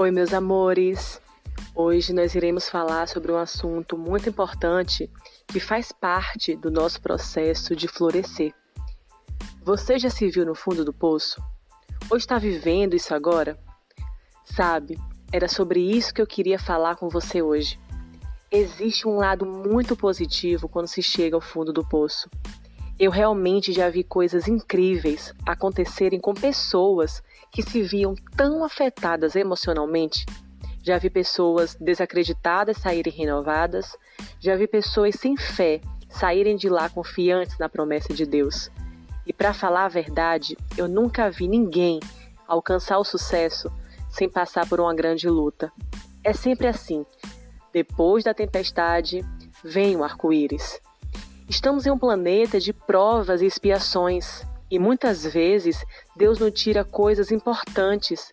Oi, 0.00 0.12
meus 0.12 0.32
amores! 0.32 1.20
Hoje 1.74 2.12
nós 2.12 2.36
iremos 2.36 2.68
falar 2.68 3.08
sobre 3.08 3.32
um 3.32 3.36
assunto 3.36 3.98
muito 3.98 4.28
importante 4.28 5.10
que 5.48 5.58
faz 5.58 5.90
parte 5.90 6.54
do 6.54 6.70
nosso 6.70 7.02
processo 7.02 7.74
de 7.74 7.88
florescer. 7.88 8.54
Você 9.64 9.98
já 9.98 10.08
se 10.08 10.30
viu 10.30 10.46
no 10.46 10.54
fundo 10.54 10.84
do 10.84 10.92
poço? 10.92 11.42
Ou 12.08 12.16
está 12.16 12.38
vivendo 12.38 12.94
isso 12.94 13.12
agora? 13.12 13.58
Sabe, 14.44 14.96
era 15.32 15.48
sobre 15.48 15.80
isso 15.80 16.14
que 16.14 16.22
eu 16.22 16.28
queria 16.28 16.60
falar 16.60 16.94
com 16.94 17.08
você 17.08 17.42
hoje. 17.42 17.76
Existe 18.52 19.08
um 19.08 19.16
lado 19.16 19.44
muito 19.44 19.96
positivo 19.96 20.68
quando 20.68 20.86
se 20.86 21.02
chega 21.02 21.34
ao 21.34 21.42
fundo 21.42 21.72
do 21.72 21.84
poço. 21.84 22.30
Eu 22.98 23.12
realmente 23.12 23.72
já 23.72 23.88
vi 23.88 24.02
coisas 24.02 24.48
incríveis 24.48 25.32
acontecerem 25.46 26.18
com 26.18 26.34
pessoas 26.34 27.22
que 27.52 27.62
se 27.62 27.80
viam 27.80 28.16
tão 28.36 28.64
afetadas 28.64 29.36
emocionalmente. 29.36 30.26
Já 30.82 30.98
vi 30.98 31.08
pessoas 31.08 31.76
desacreditadas 31.76 32.78
saírem 32.78 33.12
renovadas, 33.12 33.96
já 34.40 34.56
vi 34.56 34.66
pessoas 34.66 35.14
sem 35.14 35.36
fé 35.36 35.80
saírem 36.08 36.56
de 36.56 36.68
lá 36.68 36.88
confiantes 36.88 37.56
na 37.58 37.68
promessa 37.68 38.12
de 38.12 38.26
Deus. 38.26 38.68
E 39.24 39.32
para 39.32 39.54
falar 39.54 39.84
a 39.84 39.88
verdade, 39.88 40.56
eu 40.76 40.88
nunca 40.88 41.30
vi 41.30 41.46
ninguém 41.46 42.00
alcançar 42.48 42.98
o 42.98 43.04
sucesso 43.04 43.70
sem 44.10 44.28
passar 44.28 44.68
por 44.68 44.80
uma 44.80 44.94
grande 44.94 45.28
luta. 45.28 45.70
É 46.24 46.32
sempre 46.32 46.66
assim. 46.66 47.06
Depois 47.72 48.24
da 48.24 48.34
tempestade, 48.34 49.24
vem 49.62 49.94
o 49.96 50.02
arco-íris. 50.02 50.80
Estamos 51.48 51.86
em 51.86 51.90
um 51.90 51.98
planeta 51.98 52.60
de 52.60 52.74
provas 52.74 53.40
e 53.40 53.46
expiações, 53.46 54.44
e 54.70 54.78
muitas 54.78 55.24
vezes 55.24 55.82
Deus 56.14 56.38
nos 56.38 56.52
tira 56.52 56.84
coisas 56.84 57.32
importantes 57.32 58.30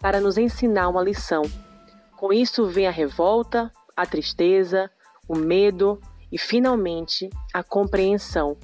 para 0.00 0.18
nos 0.18 0.38
ensinar 0.38 0.88
uma 0.88 1.02
lição. 1.02 1.42
Com 2.16 2.32
isso 2.32 2.66
vem 2.66 2.86
a 2.86 2.90
revolta, 2.90 3.70
a 3.94 4.06
tristeza, 4.06 4.90
o 5.28 5.36
medo 5.36 6.00
e 6.32 6.38
finalmente 6.38 7.28
a 7.52 7.62
compreensão. 7.62 8.56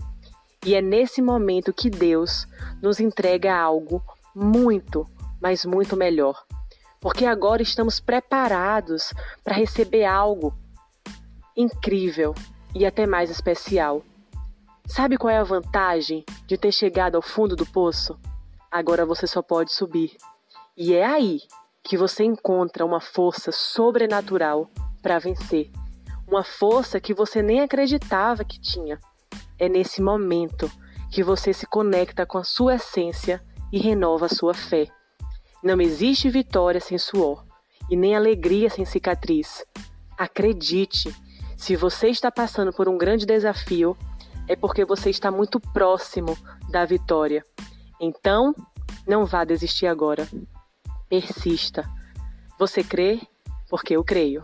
E 0.64 0.74
é 0.74 0.80
nesse 0.80 1.20
momento 1.20 1.70
que 1.70 1.90
Deus 1.90 2.46
nos 2.80 3.00
entrega 3.00 3.54
algo 3.54 4.02
muito, 4.34 5.06
mas 5.38 5.66
muito 5.66 5.94
melhor. 5.94 6.42
Porque 6.98 7.26
agora 7.26 7.60
estamos 7.60 8.00
preparados 8.00 9.12
para 9.44 9.54
receber 9.54 10.06
algo 10.06 10.54
incrível 11.54 12.34
e 12.74 12.86
até 12.86 13.06
mais 13.06 13.30
especial. 13.30 14.02
Sabe 14.86 15.16
qual 15.16 15.30
é 15.30 15.38
a 15.38 15.44
vantagem 15.44 16.24
de 16.46 16.58
ter 16.58 16.72
chegado 16.72 17.14
ao 17.14 17.22
fundo 17.22 17.54
do 17.54 17.66
poço? 17.66 18.18
Agora 18.70 19.06
você 19.06 19.26
só 19.26 19.42
pode 19.42 19.72
subir. 19.72 20.16
E 20.76 20.94
é 20.94 21.04
aí 21.04 21.40
que 21.82 21.96
você 21.96 22.24
encontra 22.24 22.84
uma 22.84 23.00
força 23.00 23.52
sobrenatural 23.52 24.70
para 25.02 25.18
vencer. 25.18 25.70
Uma 26.26 26.44
força 26.44 27.00
que 27.00 27.14
você 27.14 27.42
nem 27.42 27.60
acreditava 27.60 28.44
que 28.44 28.60
tinha. 28.60 28.98
É 29.58 29.68
nesse 29.68 30.00
momento 30.00 30.70
que 31.10 31.22
você 31.22 31.52
se 31.52 31.66
conecta 31.66 32.24
com 32.24 32.38
a 32.38 32.44
sua 32.44 32.76
essência 32.76 33.42
e 33.72 33.78
renova 33.78 34.26
a 34.26 34.28
sua 34.28 34.54
fé. 34.54 34.86
Não 35.62 35.80
existe 35.80 36.30
vitória 36.30 36.80
sem 36.80 36.96
suor 36.98 37.44
e 37.90 37.96
nem 37.96 38.14
alegria 38.14 38.70
sem 38.70 38.84
cicatriz. 38.84 39.64
Acredite, 40.16 41.14
se 41.60 41.76
você 41.76 42.08
está 42.08 42.32
passando 42.32 42.72
por 42.72 42.88
um 42.88 42.96
grande 42.96 43.26
desafio, 43.26 43.94
é 44.48 44.56
porque 44.56 44.82
você 44.82 45.10
está 45.10 45.30
muito 45.30 45.60
próximo 45.60 46.34
da 46.70 46.86
vitória. 46.86 47.44
Então, 48.00 48.54
não 49.06 49.26
vá 49.26 49.44
desistir 49.44 49.86
agora. 49.86 50.26
Persista. 51.06 51.86
Você 52.58 52.82
crê? 52.82 53.20
Porque 53.68 53.94
eu 53.94 54.02
creio. 54.02 54.42